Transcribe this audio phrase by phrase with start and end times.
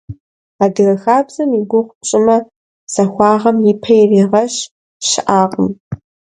[0.63, 2.37] Адыгэ хабзэм и гугъу пщӀымэ–
[2.93, 4.55] захуагъэм и пэ иригъэщ
[5.07, 5.69] щыӀакъым.